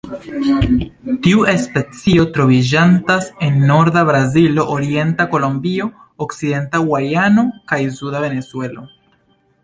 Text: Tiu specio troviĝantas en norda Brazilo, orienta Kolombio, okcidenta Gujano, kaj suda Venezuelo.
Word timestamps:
Tiu 1.25 1.41
specio 1.63 2.23
troviĝantas 2.37 3.27
en 3.47 3.59
norda 3.71 4.01
Brazilo, 4.07 4.65
orienta 4.75 5.27
Kolombio, 5.33 5.89
okcidenta 6.27 6.81
Gujano, 6.87 7.43
kaj 7.73 7.79
suda 7.99 8.23
Venezuelo. 8.25 8.87